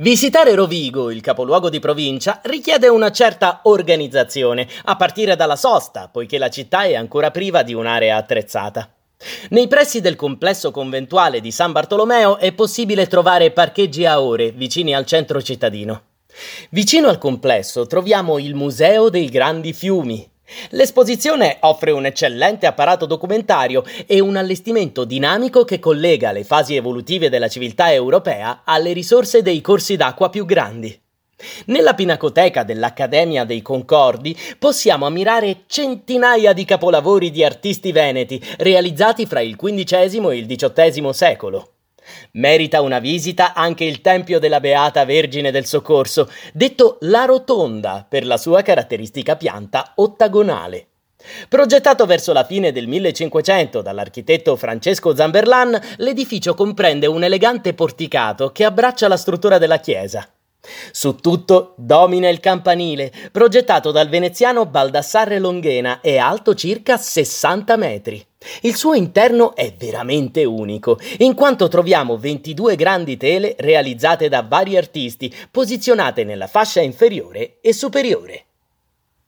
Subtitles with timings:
[0.00, 6.38] Visitare Rovigo, il capoluogo di provincia, richiede una certa organizzazione, a partire dalla sosta, poiché
[6.38, 8.90] la città è ancora priva di un'area attrezzata.
[9.50, 14.94] Nei pressi del complesso conventuale di San Bartolomeo è possibile trovare parcheggi a ore vicini
[14.94, 16.04] al centro cittadino.
[16.70, 20.29] Vicino al complesso troviamo il Museo dei Grandi Fiumi,
[20.70, 27.28] L'esposizione offre un eccellente apparato documentario e un allestimento dinamico che collega le fasi evolutive
[27.28, 30.98] della civiltà europea alle risorse dei corsi d'acqua più grandi.
[31.66, 39.40] Nella pinacoteca dell'Accademia dei Concordi possiamo ammirare centinaia di capolavori di artisti veneti realizzati fra
[39.40, 41.72] il XV e il XVIII secolo.
[42.32, 48.26] Merita una visita anche il Tempio della Beata Vergine del Soccorso, detto La Rotonda per
[48.26, 50.86] la sua caratteristica pianta ottagonale.
[51.48, 58.64] Progettato verso la fine del 1500 dall'architetto Francesco Zamberlan, l'edificio comprende un elegante porticato che
[58.64, 60.26] abbraccia la struttura della chiesa.
[60.92, 68.29] Su tutto domina il campanile, progettato dal veneziano Baldassarre Longhena e alto circa 60 metri.
[68.62, 74.78] Il suo interno è veramente unico, in quanto troviamo 22 grandi tele realizzate da vari
[74.78, 78.49] artisti, posizionate nella fascia inferiore e superiore.